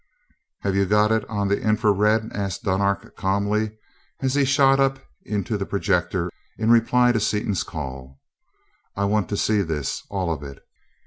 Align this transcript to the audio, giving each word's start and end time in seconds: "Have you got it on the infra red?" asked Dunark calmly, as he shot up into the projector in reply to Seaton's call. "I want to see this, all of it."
"Have 0.61 0.75
you 0.75 0.85
got 0.85 1.11
it 1.11 1.29
on 1.29 1.47
the 1.47 1.61
infra 1.61 1.91
red?" 1.91 2.31
asked 2.33 2.63
Dunark 2.63 3.15
calmly, 3.15 3.73
as 4.19 4.33
he 4.33 4.45
shot 4.45 4.79
up 4.79 4.97
into 5.25 5.59
the 5.59 5.65
projector 5.67 6.31
in 6.57 6.71
reply 6.71 7.11
to 7.11 7.19
Seaton's 7.19 7.61
call. 7.61 8.19
"I 8.95 9.05
want 9.05 9.29
to 9.29 9.37
see 9.37 9.61
this, 9.61 10.01
all 10.09 10.33
of 10.33 10.41
it." 10.41 10.57